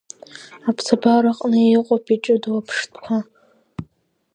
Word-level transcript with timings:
Аԥсабара 0.69 1.31
аҟны 1.35 1.59
иҟоуп 1.77 2.05
иҷыдоу 2.13 2.57
аԥштәқәа. 2.59 3.17